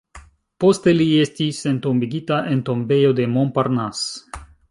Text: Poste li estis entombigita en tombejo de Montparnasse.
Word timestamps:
Poste 0.63 0.93
li 0.95 1.05
estis 1.25 1.59
entombigita 1.73 2.41
en 2.55 2.65
tombejo 2.71 3.13
de 3.23 3.31
Montparnasse. 3.37 4.43